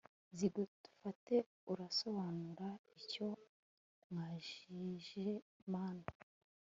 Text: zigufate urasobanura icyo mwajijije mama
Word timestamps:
zigufate 0.37 1.35
urasobanura 1.71 2.67
icyo 2.99 3.27
mwajijije 4.07 5.25
mama 5.73 6.07